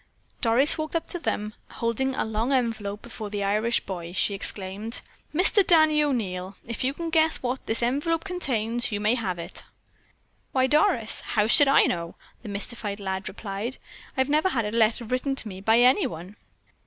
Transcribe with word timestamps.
Doris 0.41 0.79
walked 0.79 0.95
up 0.95 1.05
to 1.09 1.19
them 1.19 1.53
and, 1.69 1.73
holding 1.73 2.15
a 2.15 2.25
long 2.25 2.51
envelope 2.51 3.03
before 3.03 3.29
the 3.29 3.43
Irish 3.43 3.81
boy, 3.81 4.13
she 4.13 4.33
exclaimed: 4.33 5.01
"Mister 5.31 5.61
Danny 5.61 6.01
O'Neil, 6.03 6.57
if 6.65 6.83
you 6.83 6.91
can 6.91 7.11
guess 7.11 7.43
what 7.43 7.63
this 7.67 7.83
envelope 7.83 8.23
contains, 8.23 8.91
you 8.91 8.99
may 8.99 9.13
have 9.13 9.37
it." 9.37 9.63
"Why, 10.53 10.65
Doris, 10.65 11.19
how 11.21 11.45
should 11.45 11.67
I 11.67 11.83
know?" 11.83 12.15
the 12.41 12.49
mystified 12.49 12.99
lad 12.99 13.27
replied. 13.27 13.77
"I 14.17 14.23
never 14.23 14.49
had 14.49 14.65
a 14.65 14.71
letter 14.71 15.05
written 15.05 15.35
to 15.35 15.47
me 15.47 15.61
by 15.61 15.77
anyone." 15.77 16.35